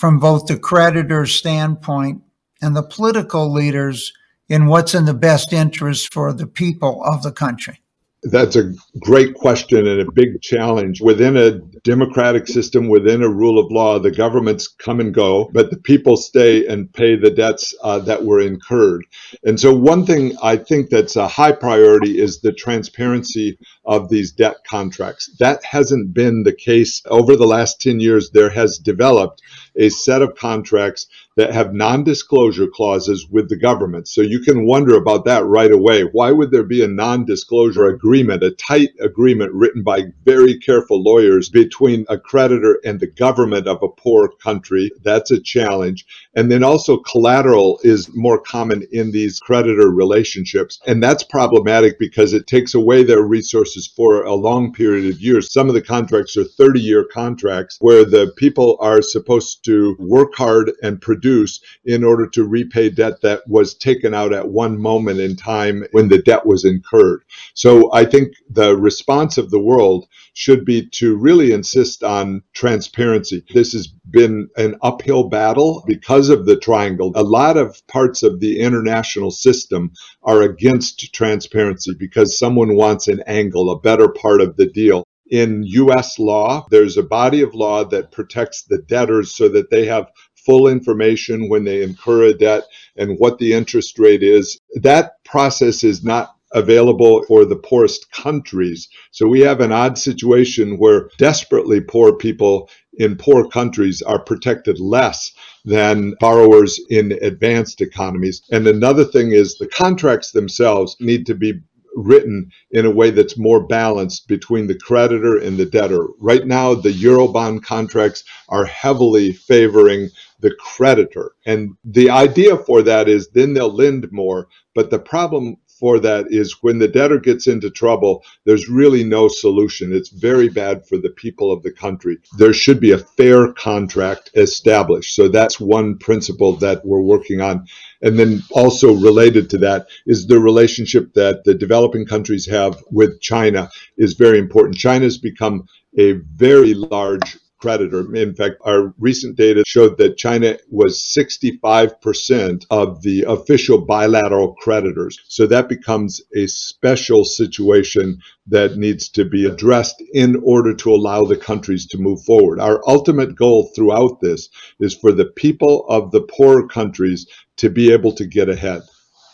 from 0.00 0.18
both 0.18 0.46
the 0.46 0.58
creditor's 0.58 1.34
standpoint 1.34 2.22
and 2.62 2.74
the 2.74 2.82
political 2.82 3.52
leaders 3.52 4.14
in 4.48 4.66
what's 4.66 4.94
in 4.94 5.04
the 5.04 5.12
best 5.12 5.52
interest 5.52 6.10
for 6.10 6.32
the 6.32 6.46
people 6.46 7.04
of 7.04 7.22
the 7.22 7.30
country? 7.30 7.82
That's 8.22 8.56
a 8.56 8.72
great 8.98 9.34
question 9.34 9.86
and 9.86 10.00
a 10.00 10.12
big 10.12 10.42
challenge. 10.42 11.00
Within 11.00 11.38
a 11.38 11.52
democratic 11.84 12.48
system, 12.48 12.88
within 12.88 13.22
a 13.22 13.28
rule 13.30 13.58
of 13.58 13.72
law, 13.72 13.98
the 13.98 14.10
governments 14.10 14.68
come 14.68 15.00
and 15.00 15.14
go, 15.14 15.50
but 15.54 15.70
the 15.70 15.78
people 15.78 16.18
stay 16.18 16.66
and 16.66 16.92
pay 16.92 17.16
the 17.16 17.30
debts 17.30 17.74
uh, 17.82 17.98
that 18.00 18.24
were 18.24 18.40
incurred. 18.40 19.06
And 19.44 19.58
so, 19.58 19.74
one 19.74 20.04
thing 20.04 20.36
I 20.42 20.56
think 20.56 20.90
that's 20.90 21.16
a 21.16 21.28
high 21.28 21.52
priority 21.52 22.18
is 22.18 22.40
the 22.40 22.52
transparency 22.52 23.58
of 23.86 24.10
these 24.10 24.32
debt 24.32 24.56
contracts. 24.68 25.34
That 25.38 25.64
hasn't 25.64 26.12
been 26.12 26.42
the 26.42 26.52
case 26.52 27.00
over 27.06 27.36
the 27.36 27.46
last 27.46 27.80
10 27.80 28.00
years. 28.00 28.30
There 28.30 28.50
has 28.50 28.78
developed 28.78 29.40
a 29.76 29.88
set 29.88 30.22
of 30.22 30.34
contracts 30.34 31.06
that 31.36 31.52
have 31.52 31.72
non 31.72 32.04
disclosure 32.04 32.66
clauses 32.66 33.26
with 33.30 33.48
the 33.48 33.56
government. 33.56 34.08
So 34.08 34.20
you 34.20 34.40
can 34.40 34.66
wonder 34.66 34.96
about 34.96 35.24
that 35.24 35.44
right 35.44 35.70
away. 35.70 36.02
Why 36.02 36.32
would 36.32 36.50
there 36.50 36.64
be 36.64 36.82
a 36.82 36.88
non 36.88 37.24
disclosure 37.24 37.86
agreement, 37.86 38.42
a 38.42 38.50
tight 38.50 38.90
agreement 39.00 39.52
written 39.54 39.82
by 39.82 40.04
very 40.24 40.58
careful 40.58 41.02
lawyers 41.02 41.48
between 41.48 42.04
a 42.08 42.18
creditor 42.18 42.80
and 42.84 43.00
the 43.00 43.06
government 43.06 43.66
of 43.66 43.82
a 43.82 43.88
poor 43.88 44.28
country? 44.28 44.90
That's 45.02 45.30
a 45.30 45.40
challenge. 45.40 46.06
And 46.34 46.50
then 46.50 46.62
also, 46.62 46.98
collateral 46.98 47.80
is 47.82 48.08
more 48.14 48.40
common 48.40 48.86
in 48.92 49.10
these 49.10 49.40
creditor 49.40 49.90
relationships. 49.90 50.80
And 50.86 51.02
that's 51.02 51.24
problematic 51.24 51.98
because 51.98 52.32
it 52.32 52.46
takes 52.46 52.74
away 52.74 53.02
their 53.02 53.22
resources 53.22 53.86
for 53.86 54.22
a 54.22 54.34
long 54.34 54.72
period 54.72 55.12
of 55.12 55.20
years. 55.20 55.52
Some 55.52 55.68
of 55.68 55.74
the 55.74 55.82
contracts 55.82 56.36
are 56.36 56.44
30 56.44 56.80
year 56.80 57.04
contracts 57.04 57.78
where 57.80 58.04
the 58.04 58.32
people 58.36 58.76
are 58.80 59.02
supposed 59.02 59.64
to 59.64 59.96
work 59.98 60.34
hard 60.36 60.72
and 60.82 61.00
produce 61.00 61.60
in 61.84 62.04
order 62.04 62.26
to 62.28 62.44
repay 62.44 62.90
debt 62.90 63.20
that 63.22 63.42
was 63.48 63.74
taken 63.74 64.14
out 64.14 64.32
at 64.32 64.48
one 64.48 64.80
moment 64.80 65.18
in 65.18 65.36
time 65.36 65.84
when 65.92 66.08
the 66.08 66.22
debt 66.22 66.46
was 66.46 66.64
incurred. 66.64 67.22
So 67.54 67.92
I 67.92 68.04
think 68.04 68.34
the 68.48 68.76
response 68.76 69.36
of 69.36 69.50
the 69.50 69.60
world 69.60 70.06
should 70.34 70.64
be 70.64 70.86
to 70.86 71.16
really 71.16 71.52
insist 71.52 72.02
on 72.02 72.42
transparency. 72.52 73.44
This 73.52 73.72
has 73.72 73.88
been 73.88 74.48
an 74.56 74.76
uphill 74.82 75.28
battle 75.28 75.82
because 75.86 76.19
of 76.28 76.46
the 76.46 76.56
triangle. 76.56 77.12
A 77.14 77.22
lot 77.22 77.56
of 77.56 77.80
parts 77.86 78.22
of 78.22 78.40
the 78.40 78.60
international 78.60 79.30
system 79.30 79.92
are 80.22 80.42
against 80.42 81.12
transparency 81.14 81.94
because 81.98 82.38
someone 82.38 82.76
wants 82.76 83.08
an 83.08 83.22
angle, 83.26 83.70
a 83.70 83.80
better 83.80 84.08
part 84.08 84.40
of 84.40 84.56
the 84.56 84.66
deal 84.66 85.04
in 85.30 85.62
US 85.62 86.18
law, 86.18 86.66
there's 86.70 86.96
a 86.96 87.02
body 87.02 87.40
of 87.40 87.54
law 87.54 87.84
that 87.84 88.10
protects 88.10 88.64
the 88.64 88.78
debtors 88.78 89.34
so 89.34 89.48
that 89.48 89.70
they 89.70 89.86
have 89.86 90.10
full 90.44 90.66
information 90.66 91.48
when 91.48 91.64
they 91.64 91.82
incur 91.82 92.24
a 92.24 92.34
debt 92.34 92.64
and 92.96 93.18
what 93.18 93.38
the 93.38 93.52
interest 93.52 93.98
rate 93.98 94.22
is. 94.22 94.58
That 94.74 95.12
process 95.24 95.84
is 95.84 96.02
not 96.02 96.34
available 96.52 97.22
for 97.24 97.44
the 97.44 97.56
poorest 97.56 98.10
countries. 98.12 98.88
So 99.10 99.26
we 99.26 99.40
have 99.40 99.60
an 99.60 99.72
odd 99.72 99.98
situation 99.98 100.78
where 100.78 101.10
desperately 101.18 101.80
poor 101.80 102.14
people 102.14 102.68
in 102.94 103.16
poor 103.16 103.48
countries 103.48 104.02
are 104.02 104.18
protected 104.18 104.80
less 104.80 105.32
than 105.64 106.14
borrowers 106.20 106.80
in 106.90 107.12
advanced 107.22 107.80
economies. 107.80 108.42
And 108.50 108.66
another 108.66 109.04
thing 109.04 109.32
is 109.32 109.56
the 109.56 109.68
contracts 109.68 110.32
themselves 110.32 110.96
need 111.00 111.26
to 111.26 111.34
be 111.34 111.60
written 111.96 112.50
in 112.70 112.86
a 112.86 112.90
way 112.90 113.10
that's 113.10 113.38
more 113.38 113.66
balanced 113.66 114.28
between 114.28 114.66
the 114.66 114.78
creditor 114.78 115.36
and 115.38 115.58
the 115.58 115.66
debtor. 115.66 116.06
Right 116.20 116.46
now, 116.46 116.74
the 116.74 116.92
Eurobond 116.92 117.62
contracts 117.62 118.24
are 118.48 118.64
heavily 118.64 119.32
favoring 119.32 120.08
the 120.40 120.54
creditor. 120.58 121.32
And 121.46 121.74
the 121.84 122.10
idea 122.10 122.56
for 122.56 122.82
that 122.82 123.08
is 123.08 123.28
then 123.30 123.54
they'll 123.54 123.74
lend 123.74 124.10
more. 124.12 124.48
But 124.74 124.90
the 124.90 124.98
problem 124.98 125.56
for 125.80 125.98
that 125.98 126.26
is 126.28 126.58
when 126.60 126.78
the 126.78 126.86
debtor 126.86 127.18
gets 127.18 127.46
into 127.46 127.70
trouble, 127.70 128.22
there's 128.44 128.68
really 128.68 129.02
no 129.02 129.26
solution. 129.28 129.92
It's 129.92 130.10
very 130.10 130.50
bad 130.50 130.86
for 130.86 130.98
the 130.98 131.10
people 131.10 131.50
of 131.50 131.62
the 131.62 131.72
country. 131.72 132.18
There 132.38 132.52
should 132.52 132.78
be 132.78 132.92
a 132.92 132.98
fair 132.98 133.52
contract 133.54 134.30
established. 134.34 135.14
So 135.14 135.28
that's 135.28 135.58
one 135.58 135.96
principle 135.96 136.52
that 136.56 136.84
we're 136.84 137.00
working 137.00 137.40
on. 137.40 137.66
And 138.02 138.18
then 138.18 138.42
also 138.50 138.92
related 138.92 139.50
to 139.50 139.58
that 139.58 139.86
is 140.06 140.26
the 140.26 140.38
relationship 140.38 141.14
that 141.14 141.44
the 141.44 141.54
developing 141.54 142.06
countries 142.06 142.46
have 142.46 142.82
with 142.90 143.20
China 143.20 143.70
is 143.96 144.14
very 144.14 144.38
important. 144.38 144.76
China's 144.76 145.18
become 145.18 145.66
a 145.98 146.12
very 146.12 146.74
large 146.74 147.36
creditor. 147.60 148.14
In 148.14 148.34
fact, 148.34 148.56
our 148.64 148.94
recent 148.98 149.36
data 149.36 149.62
showed 149.66 149.98
that 149.98 150.16
China 150.16 150.56
was 150.70 150.98
65% 151.16 152.66
of 152.70 153.02
the 153.02 153.24
official 153.28 153.84
bilateral 153.84 154.54
creditors. 154.54 155.18
So 155.28 155.46
that 155.46 155.68
becomes 155.68 156.20
a 156.34 156.46
special 156.46 157.24
situation 157.24 158.18
that 158.48 158.76
needs 158.76 159.08
to 159.10 159.24
be 159.24 159.44
addressed 159.44 160.02
in 160.12 160.40
order 160.44 160.74
to 160.74 160.94
allow 160.94 161.24
the 161.24 161.36
countries 161.36 161.86
to 161.88 161.98
move 161.98 162.22
forward. 162.24 162.58
Our 162.60 162.80
ultimate 162.88 163.36
goal 163.36 163.70
throughout 163.74 164.20
this 164.20 164.48
is 164.80 164.94
for 164.94 165.12
the 165.12 165.26
people 165.26 165.86
of 165.88 166.10
the 166.10 166.22
poorer 166.22 166.66
countries 166.66 167.26
to 167.56 167.68
be 167.70 167.92
able 167.92 168.12
to 168.12 168.26
get 168.26 168.48
ahead. 168.48 168.82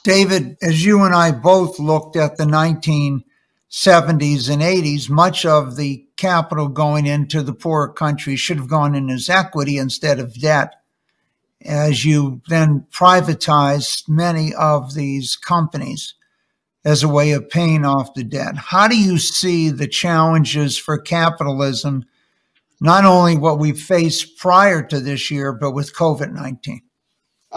David, 0.04 0.56
as 0.62 0.84
you 0.84 1.02
and 1.02 1.14
I 1.14 1.32
both 1.32 1.78
looked 1.80 2.16
at 2.16 2.36
the 2.36 2.44
1970s 2.44 3.22
and 4.50 4.62
80s, 4.62 5.10
much 5.10 5.44
of 5.44 5.76
the 5.76 6.05
capital 6.16 6.68
going 6.68 7.06
into 7.06 7.42
the 7.42 7.52
poorer 7.52 7.88
countries 7.88 8.40
should 8.40 8.56
have 8.56 8.68
gone 8.68 8.94
in 8.94 9.10
as 9.10 9.28
equity 9.28 9.78
instead 9.78 10.18
of 10.18 10.40
debt. 10.40 10.74
As 11.64 12.04
you 12.04 12.42
then 12.48 12.86
privatized 12.92 14.08
many 14.08 14.54
of 14.54 14.94
these 14.94 15.36
companies 15.36 16.14
as 16.84 17.02
a 17.02 17.08
way 17.08 17.32
of 17.32 17.50
paying 17.50 17.84
off 17.84 18.14
the 18.14 18.22
debt. 18.22 18.56
How 18.56 18.86
do 18.86 18.96
you 18.96 19.18
see 19.18 19.70
the 19.70 19.88
challenges 19.88 20.78
for 20.78 20.96
capitalism, 20.98 22.04
not 22.80 23.04
only 23.04 23.36
what 23.36 23.58
we 23.58 23.72
faced 23.72 24.38
prior 24.38 24.82
to 24.84 25.00
this 25.00 25.28
year, 25.28 25.52
but 25.52 25.72
with 25.72 25.94
COVID 25.94 26.32
19? 26.32 26.82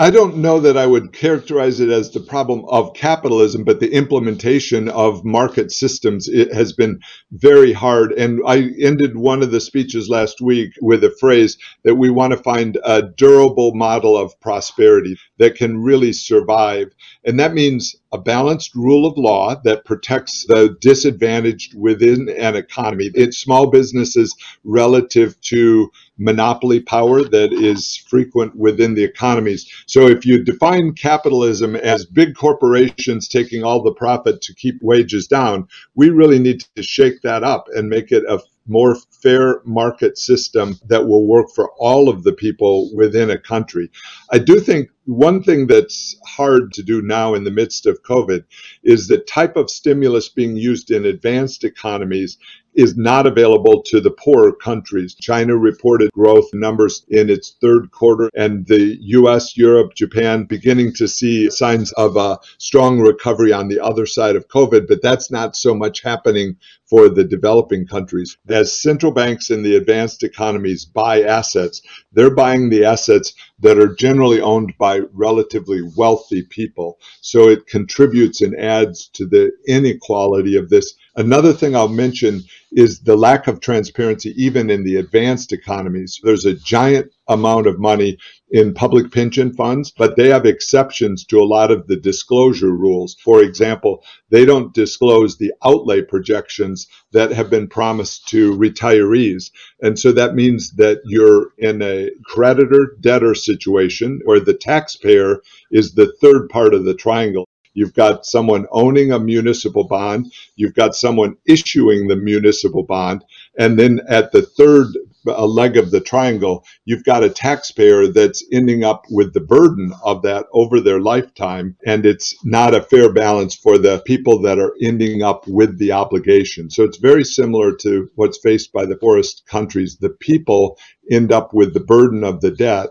I 0.02 0.12
don't 0.12 0.38
know 0.38 0.62
that 0.62 0.78
I 0.78 0.86
would 0.86 1.12
characterize 1.12 1.82
it 1.82 1.90
as 1.90 2.12
the 2.12 2.22
problem 2.22 2.64
of 2.70 2.94
capitalism, 2.94 3.66
but 3.66 3.82
the 3.82 3.92
implementation 3.92 4.88
of 4.88 5.26
market 5.26 5.74
systems 5.74 6.30
has 6.54 6.72
been 6.72 7.02
very 7.34 7.74
hard. 7.74 8.14
And 8.14 8.40
I 8.48 8.70
ended 8.80 9.18
one 9.18 9.44
of 9.44 9.52
the 9.52 9.60
speeches 9.60 10.08
last 10.08 10.40
week 10.40 10.72
with 10.82 11.04
a 11.04 11.14
phrase 11.20 11.58
that 11.84 11.96
we 11.96 12.10
want 12.10 12.32
to 12.32 12.38
find 12.38 12.78
a 12.86 13.02
durable 13.02 13.76
model 13.76 14.18
of 14.18 14.40
prosperity 14.40 15.18
that 15.38 15.56
can 15.56 15.84
really 15.84 16.14
survive. 16.14 16.94
And 17.26 17.40
that 17.40 17.54
means 17.54 17.96
a 18.12 18.18
balanced 18.18 18.74
rule 18.76 19.06
of 19.06 19.18
law 19.18 19.56
that 19.64 19.86
protects 19.86 20.46
the 20.48 20.78
disadvantaged 20.80 21.76
within 21.78 22.30
an 22.30 22.56
economy. 22.56 23.12
It's 23.14 23.38
small 23.38 23.70
businesses 23.70 24.36
relative 24.64 25.40
to 25.42 25.92
monopoly 26.18 26.80
power 26.80 27.24
that 27.24 27.52
is 27.54 27.98
frequent 27.98 28.56
within 28.56 28.94
the 28.94 29.04
economies. 29.04 29.70
So 29.86 30.08
if 30.08 30.26
you 30.26 30.44
define 30.44 30.94
capitalism 30.94 31.76
as 31.76 32.06
big 32.06 32.36
corporations 32.36 33.28
taking 33.28 33.64
all 33.64 33.84
the 33.84 33.94
profit 33.94 34.42
to 34.42 34.56
keep 34.56 34.82
wages 34.82 35.28
down, 35.28 35.68
we 35.96 36.10
really 36.10 36.40
need 36.40 36.64
to 36.76 36.84
shake 36.84 37.22
that 37.24 37.44
up 37.44 37.68
and 37.76 37.90
make 37.90 38.12
it 38.12 38.24
a 38.30 38.40
more 38.70 38.96
fair 39.22 39.62
market 39.66 40.18
system 40.18 40.80
that 40.88 41.08
will 41.08 41.28
work 41.28 41.48
for 41.54 41.72
all 41.78 42.08
of 42.08 42.24
the 42.24 42.34
people 42.34 42.90
within 42.96 43.30
a 43.30 43.38
country. 43.38 43.90
I 44.32 44.40
do 44.40 44.60
think 44.60 44.90
one 45.06 45.42
thing 45.42 45.68
that's 45.68 46.16
hard 46.26 46.72
to 46.74 46.84
do 46.84 47.02
now 47.02 47.34
in 47.34 47.44
the 47.44 47.52
midst 47.52 47.86
of 47.88 48.04
COVID 48.04 48.44
is 48.84 49.08
the 49.08 49.18
type 49.18 49.58
of 49.58 49.70
stimulus 49.70 50.30
being 50.30 50.56
used 50.56 50.92
in 50.92 51.06
advanced 51.06 51.64
economies 51.64 52.38
is 52.74 52.98
not 52.98 53.28
available 53.28 53.82
to 53.84 54.00
the 54.00 54.12
poorer 54.12 54.52
countries. 54.54 55.16
China 55.16 55.56
reported 55.58 56.12
growth 56.12 56.48
numbers 56.54 57.06
in 57.10 57.30
its 57.30 57.56
third 57.62 57.92
quarter, 57.92 58.30
and 58.36 58.66
the 58.68 58.98
US, 59.02 59.58
Europe, 59.58 59.94
Japan 59.96 60.46
beginning 60.46 60.94
to 60.94 61.08
see 61.08 61.50
signs 61.50 61.92
of 61.94 62.16
a 62.16 62.38
strong 62.58 63.00
recovery 63.00 63.52
on 63.52 63.68
the 63.68 63.80
other 63.80 64.06
side 64.06 64.36
of 64.36 64.48
COVID, 64.48 64.88
but 64.88 65.02
that's 65.02 65.32
not 65.32 65.56
so 65.56 65.74
much 65.74 66.02
happening 66.02 66.58
for 66.90 67.08
the 67.08 67.24
developing 67.24 67.86
countries. 67.86 68.38
As 68.48 68.82
central 68.82 69.12
banks 69.12 69.52
in 69.52 69.62
the 69.62 69.76
advanced 69.76 70.24
economies 70.24 70.86
buy 70.86 71.22
assets, 71.22 71.82
they're 72.14 72.34
buying 72.34 72.70
the 72.70 72.86
assets 72.86 73.34
that 73.60 73.78
are 73.78 73.94
generally 73.94 74.42
owned 74.42 74.74
by 74.80 75.02
relatively 75.14 75.82
wealthy 75.96 76.44
people. 76.44 76.98
So 77.22 77.50
it 77.50 77.68
contributes 77.68 78.42
and 78.42 78.56
adds 78.60 79.08
to 79.14 79.28
the 79.28 79.52
inequality 79.68 80.56
of 80.56 80.70
this 80.70 80.96
Another 81.20 81.52
thing 81.52 81.76
I'll 81.76 81.90
mention 81.90 82.44
is 82.72 83.02
the 83.02 83.18
lack 83.18 83.48
of 83.48 83.60
transparency, 83.60 84.34
even 84.42 84.70
in 84.70 84.86
the 84.86 84.96
advanced 84.96 85.52
economies. 85.52 86.18
There's 86.24 86.46
a 86.46 86.54
giant 86.54 87.12
amount 87.28 87.68
of 87.68 87.78
money 87.78 88.18
in 88.52 88.74
public 88.74 89.12
pension 89.12 89.52
funds, 89.52 89.92
but 89.92 90.16
they 90.16 90.30
have 90.30 90.46
exceptions 90.46 91.26
to 91.26 91.42
a 91.42 91.44
lot 91.44 91.72
of 91.72 91.88
the 91.88 91.98
disclosure 91.98 92.72
rules. 92.72 93.18
For 93.22 93.44
example, 93.44 94.02
they 94.30 94.46
don't 94.46 94.74
disclose 94.74 95.38
the 95.38 95.52
outlay 95.62 96.04
projections 96.04 96.88
that 97.12 97.32
have 97.34 97.50
been 97.50 97.68
promised 97.68 98.30
to 98.30 98.56
retirees. 98.56 99.52
And 99.82 100.00
so 100.00 100.14
that 100.14 100.36
means 100.36 100.72
that 100.78 101.02
you're 101.04 101.50
in 101.58 101.82
a 101.82 102.12
creditor 102.24 102.96
debtor 103.02 103.36
situation 103.36 104.22
where 104.24 104.40
the 104.40 104.54
taxpayer 104.54 105.42
is 105.70 105.96
the 105.96 106.14
third 106.22 106.48
part 106.48 106.74
of 106.74 106.86
the 106.86 106.94
triangle. 106.94 107.46
You've 107.74 107.94
got 107.94 108.26
someone 108.26 108.66
owning 108.72 109.12
a 109.12 109.20
municipal 109.20 109.86
bond. 109.86 110.34
You've 110.56 110.74
got 110.74 110.96
someone 110.96 111.38
issuing 111.46 112.08
the 112.08 112.16
municipal 112.16 112.84
bond. 112.84 113.24
And 113.58 113.78
then 113.78 114.02
at 114.10 114.32
the 114.32 114.42
third 114.42 114.88
uh, 115.28 115.46
leg 115.46 115.78
of 115.78 115.92
the 115.92 116.00
triangle, 116.00 116.66
you've 116.86 117.04
got 117.04 117.24
a 117.24 117.30
taxpayer 117.30 118.08
that's 118.08 118.44
ending 118.52 118.84
up 118.84 119.06
with 119.10 119.34
the 119.34 119.42
burden 119.42 119.94
of 120.04 120.22
that 120.24 120.46
over 120.54 120.80
their 120.80 121.00
lifetime. 121.00 121.76
And 121.86 122.06
it's 122.06 122.34
not 122.44 122.74
a 122.74 122.82
fair 122.82 123.12
balance 123.14 123.54
for 123.56 123.78
the 123.78 124.02
people 124.06 124.42
that 124.42 124.60
are 124.60 124.74
ending 124.82 125.22
up 125.22 125.48
with 125.48 125.78
the 125.78 125.92
obligation. 125.92 126.70
So 126.70 126.84
it's 126.84 126.98
very 126.98 127.24
similar 127.24 127.76
to 127.78 128.10
what's 128.16 128.40
faced 128.40 128.72
by 128.74 128.86
the 128.86 128.96
poorest 128.96 129.46
countries. 129.46 129.98
The 129.98 130.10
people 130.10 130.78
end 131.12 131.32
up 131.32 131.54
with 131.54 131.74
the 131.74 131.80
burden 131.80 132.24
of 132.24 132.42
the 132.42 132.52
debt. 132.52 132.90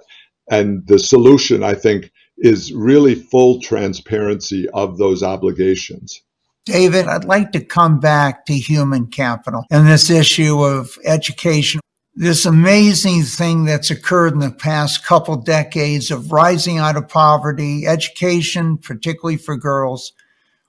And 0.50 0.86
the 0.86 0.98
solution, 0.98 1.62
I 1.62 1.74
think, 1.74 2.10
is 2.38 2.72
really 2.72 3.14
full 3.14 3.60
transparency 3.60 4.68
of 4.70 4.98
those 4.98 5.22
obligations. 5.22 6.22
David, 6.64 7.06
I'd 7.06 7.24
like 7.24 7.52
to 7.52 7.64
come 7.64 7.98
back 7.98 8.44
to 8.46 8.52
human 8.52 9.06
capital 9.06 9.64
and 9.70 9.86
this 9.88 10.10
issue 10.10 10.62
of 10.62 10.98
education. 11.04 11.80
This 12.14 12.44
amazing 12.44 13.22
thing 13.22 13.64
that's 13.64 13.90
occurred 13.90 14.34
in 14.34 14.40
the 14.40 14.50
past 14.50 15.04
couple 15.04 15.36
decades 15.36 16.10
of 16.10 16.32
rising 16.32 16.78
out 16.78 16.96
of 16.96 17.08
poverty, 17.08 17.86
education, 17.86 18.76
particularly 18.76 19.36
for 19.36 19.56
girls. 19.56 20.12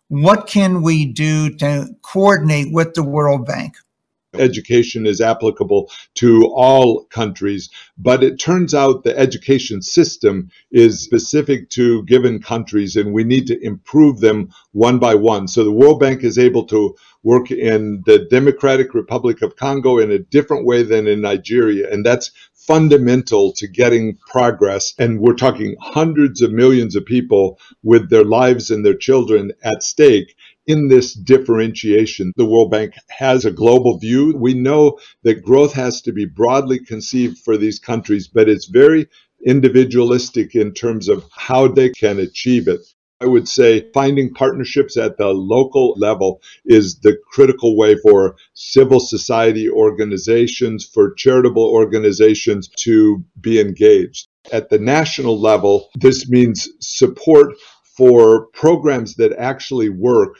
What 0.08 0.47
can 0.47 0.84
we 0.84 1.05
do 1.05 1.55
to 1.58 1.88
coordinate 2.01 2.71
with 2.71 2.93
the 2.93 3.03
World 3.03 3.45
Bank? 3.45 3.75
Education 4.33 5.05
is 5.05 5.21
applicable 5.21 5.91
to 6.15 6.45
all 6.53 7.05
countries, 7.05 7.69
but 7.97 8.23
it 8.23 8.39
turns 8.39 8.73
out 8.73 9.03
the 9.03 9.17
education 9.17 9.81
system 9.81 10.49
is 10.71 11.03
specific 11.03 11.69
to 11.69 12.03
given 12.03 12.41
countries 12.41 12.95
and 12.95 13.13
we 13.13 13.23
need 13.23 13.47
to 13.47 13.59
improve 13.63 14.19
them 14.19 14.49
one 14.71 14.99
by 14.99 15.15
one. 15.15 15.47
So 15.47 15.63
the 15.63 15.71
World 15.71 15.99
Bank 15.99 16.23
is 16.23 16.37
able 16.37 16.65
to 16.65 16.95
work 17.23 17.51
in 17.51 18.01
the 18.05 18.19
Democratic 18.29 18.93
Republic 18.93 19.41
of 19.41 19.55
Congo 19.55 19.97
in 19.97 20.11
a 20.11 20.19
different 20.19 20.65
way 20.65 20.83
than 20.83 21.07
in 21.07 21.21
Nigeria, 21.21 21.91
and 21.91 22.05
that's 22.05 22.31
fundamental 22.53 23.51
to 23.51 23.67
getting 23.67 24.15
progress. 24.17 24.93
And 24.99 25.19
we're 25.19 25.33
talking 25.33 25.75
hundreds 25.81 26.41
of 26.41 26.51
millions 26.51 26.95
of 26.95 27.05
people 27.05 27.59
with 27.83 28.09
their 28.09 28.23
lives 28.23 28.69
and 28.69 28.85
their 28.85 28.95
children 28.95 29.51
at 29.63 29.81
stake 29.81 30.35
in 30.69 30.88
this 30.88 31.15
differentiation. 31.15 32.32
The 32.38 32.45
World 32.45 32.69
Bank 32.69 32.93
has 33.10 33.43
a 33.43 33.51
global 33.51 33.97
view. 33.97 34.36
We 34.38 34.53
know 34.53 34.99
that 35.23 35.41
growth 35.41 35.73
has 35.73 35.99
to 36.03 36.13
be 36.13 36.25
broadly 36.25 36.77
conceived 36.77 37.39
for 37.39 37.58
these 37.58 37.79
countries, 37.79 38.27
but 38.27 38.47
it's 38.47 38.67
very 38.67 39.08
individualistic 39.43 40.53
in 40.53 40.71
terms 40.71 41.10
of 41.10 41.25
how 41.36 41.67
they 41.67 41.89
can 41.89 42.19
achieve 42.19 42.67
it. 42.67 42.82
I 43.19 43.25
would 43.25 43.49
say 43.49 43.89
finding 43.95 44.32
partnerships 44.32 44.95
at 44.95 45.17
the 45.17 45.29
local 45.29 45.95
level 45.97 46.39
is 46.65 46.99
the 46.99 47.17
critical 47.32 47.75
way 47.75 47.95
for 47.95 48.36
civil 48.53 48.99
society 48.99 49.67
organizations, 49.71 50.86
for 50.86 51.15
charitable 51.15 51.65
organizations 51.65 52.69
to 52.82 53.25
be 53.41 53.60
engaged. 53.60 54.27
At 54.53 54.69
the 54.69 54.77
national 54.77 55.39
level, 55.39 55.89
this 55.95 56.29
means 56.29 56.69
support 56.79 57.55
for 57.97 58.45
programs 58.53 59.15
that 59.15 59.34
actually 59.34 59.89
work 59.89 60.38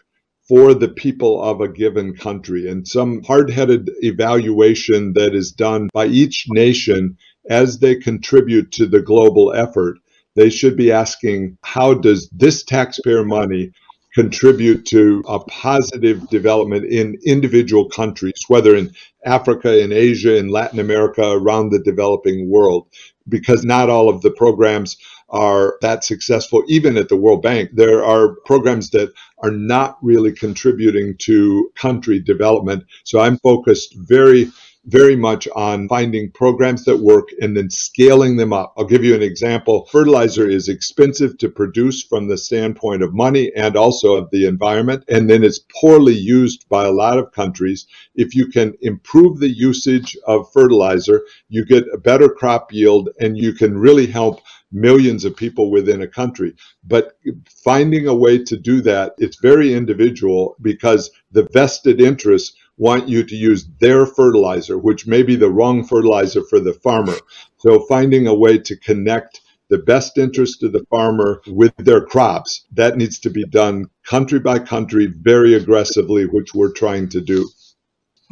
for 0.50 0.74
the 0.74 0.90
people 0.90 1.42
of 1.44 1.62
a 1.62 1.70
given 1.70 2.16
country 2.16 2.68
and 2.68 2.88
some 2.88 3.22
hard 3.24 3.52
headed 3.52 3.88
evaluation 4.02 5.14
that 5.14 5.36
is 5.36 5.52
done 5.52 5.88
by 5.94 6.08
each 6.08 6.46
nation 6.50 7.16
as 7.52 7.78
they 7.78 7.96
contribute 7.96 8.72
to 8.72 8.88
the 8.88 9.00
global 9.00 9.54
effort. 9.54 10.00
They 10.36 10.50
should 10.50 10.76
be 10.76 10.92
asking, 10.92 11.60
how 11.64 11.94
does 11.94 12.28
this 12.30 12.64
taxpayer 12.64 13.24
money 13.24 13.72
contribute 14.16 14.86
to 14.88 15.24
a 15.28 15.40
positive 15.40 16.28
development 16.30 16.86
in 16.86 17.16
individual 17.28 17.88
countries, 17.88 18.42
whether 18.48 18.76
in 18.76 18.92
Africa, 19.24 19.80
in 19.80 19.92
Asia, 19.92 20.36
in 20.36 20.48
Latin 20.48 20.80
America, 20.80 21.30
around 21.30 21.70
the 21.70 21.80
developing 21.80 22.50
world? 22.50 22.88
Because 23.28 23.64
not 23.64 23.90
all 23.92 24.10
of 24.10 24.22
the 24.22 24.32
programs 24.32 24.98
are 25.30 25.78
that 25.82 26.04
successful, 26.04 26.64
even 26.68 26.98
at 26.98 27.10
the 27.10 27.16
World 27.16 27.42
Bank. 27.42 27.72
There 27.74 28.04
are 28.04 28.36
programs 28.46 28.90
that 28.92 29.14
are 29.40 29.52
not 29.52 29.98
really 30.02 30.32
contributing 30.32 31.16
to 31.20 31.72
country 31.76 32.20
development. 32.20 32.86
So 33.04 33.20
I'm 33.20 33.38
focused 33.38 33.96
very 33.96 34.52
very 34.86 35.16
much 35.16 35.48
on 35.56 35.88
finding 35.88 36.32
programs 36.32 36.86
that 36.86 36.98
work 36.98 37.28
and 37.42 37.56
then 37.56 37.70
scaling 37.70 38.38
them 38.38 38.54
up. 38.54 38.74
I'll 38.78 38.86
give 38.86 39.04
you 39.04 39.14
an 39.14 39.22
example. 39.22 39.88
Fertilizer 39.92 40.48
is 40.48 40.70
expensive 40.70 41.38
to 41.40 41.50
produce 41.50 42.04
from 42.04 42.28
the 42.28 42.38
standpoint 42.38 43.04
of 43.04 43.14
money 43.14 43.52
and 43.56 43.76
also 43.76 44.16
of 44.16 44.30
the 44.32 44.46
environment, 44.46 45.04
and 45.08 45.30
then 45.30 45.44
it's 45.44 45.60
poorly 45.80 46.16
used 46.16 46.68
by 46.70 46.86
a 46.86 46.92
lot 46.92 47.20
of 47.20 47.32
countries. 47.32 47.88
If 48.16 48.36
you 48.36 48.48
can 48.48 48.74
improve 48.82 49.40
the 49.40 49.50
usage 49.50 50.18
of 50.26 50.52
fertilizer, 50.54 51.24
you 51.50 51.66
get 51.66 51.86
a 51.94 51.98
better 51.98 52.30
crop 52.30 52.72
yield 52.72 53.10
and 53.20 53.38
you 53.38 53.54
can 53.54 53.78
really 53.78 54.08
help 54.08 54.42
millions 54.72 55.26
of 55.26 55.36
people 55.36 55.72
within 55.72 56.02
a 56.02 56.08
country. 56.08 56.56
But 56.84 57.18
finding 57.64 58.08
a 58.08 58.16
way 58.16 58.44
to 58.44 58.58
do 58.58 58.82
that, 58.82 59.14
it's 59.18 59.40
very 59.42 59.74
individual 59.74 60.56
because 60.62 61.10
the 61.32 61.48
vested 61.52 62.00
interests 62.00 62.56
want 62.80 63.08
you 63.08 63.24
to 63.24 63.36
use 63.36 63.68
their 63.80 64.08
fertilizer, 64.08 64.80
which 64.80 65.06
may 65.06 65.22
be 65.22 65.36
the 65.36 65.52
wrong 65.52 65.86
fertilizer 65.86 66.42
for 66.50 66.60
the 66.60 66.74
farmer. 66.74 67.16
So 67.58 67.82
finding 67.82 68.26
a 68.26 68.34
way 68.34 68.58
to 68.58 68.76
connect 68.78 69.42
the 69.70 69.78
best 69.78 70.18
interest 70.18 70.64
of 70.64 70.72
the 70.72 70.86
farmer 70.90 71.42
with 71.46 71.76
their 71.78 72.04
crops, 72.04 72.66
that 72.72 72.98
needs 72.98 73.20
to 73.20 73.30
be 73.30 73.46
done 73.46 73.86
country 74.04 74.40
by 74.40 74.58
country 74.58 75.06
very 75.06 75.54
aggressively, 75.54 76.26
which 76.26 76.56
we're 76.56 76.72
trying 76.72 77.08
to 77.10 77.22
do. 77.22 77.48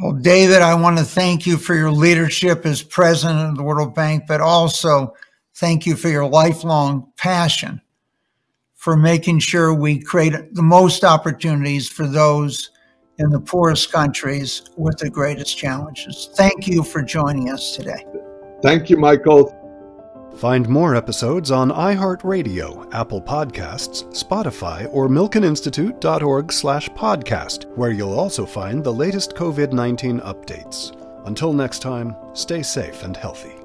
Well, 0.00 0.14
David, 0.14 0.62
I 0.62 0.74
want 0.74 0.98
to 0.98 1.04
thank 1.04 1.46
you 1.46 1.56
for 1.56 1.76
your 1.76 1.92
leadership 1.92 2.66
as 2.66 2.82
president 2.82 3.50
of 3.50 3.56
the 3.56 3.62
World 3.62 3.94
Bank, 3.94 4.24
but 4.26 4.40
also 4.40 5.14
Thank 5.58 5.86
you 5.86 5.96
for 5.96 6.08
your 6.08 6.24
lifelong 6.24 7.10
passion 7.16 7.80
for 8.76 8.96
making 8.96 9.40
sure 9.40 9.74
we 9.74 10.00
create 10.00 10.54
the 10.54 10.62
most 10.62 11.02
opportunities 11.02 11.88
for 11.88 12.06
those 12.06 12.70
in 13.18 13.30
the 13.30 13.40
poorest 13.40 13.92
countries 13.92 14.62
with 14.76 14.98
the 14.98 15.10
greatest 15.10 15.56
challenges. 15.56 16.30
Thank 16.34 16.66
you 16.66 16.82
for 16.82 17.02
joining 17.02 17.50
us 17.50 17.76
today. 17.76 18.04
Thank 18.62 18.90
you, 18.90 18.96
Michael. 18.96 19.54
Find 20.36 20.68
more 20.68 20.94
episodes 20.94 21.50
on 21.50 21.70
iHeartRadio, 21.70 22.94
Apple 22.94 23.20
Podcasts, 23.20 24.04
Spotify, 24.12 24.88
or 24.92 25.08
milkeninstitute.org 25.08 26.52
slash 26.52 26.88
podcast, 26.90 27.66
where 27.76 27.90
you'll 27.90 28.16
also 28.16 28.46
find 28.46 28.84
the 28.84 28.92
latest 28.92 29.34
COVID-19 29.34 30.24
updates. 30.24 30.94
Until 31.26 31.52
next 31.52 31.80
time, 31.80 32.14
stay 32.34 32.62
safe 32.62 33.02
and 33.02 33.16
healthy. 33.16 33.57